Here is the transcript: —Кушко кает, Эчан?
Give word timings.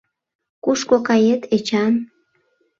—Кушко 0.63 0.97
кает, 1.07 1.41
Эчан? 1.55 1.93